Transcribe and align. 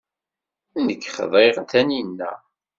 Nekk 0.85 1.03
xḍiɣ 1.15 1.55
Taninna. 1.71 2.31